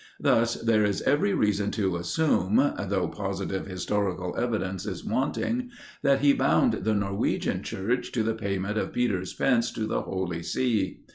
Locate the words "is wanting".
4.87-5.69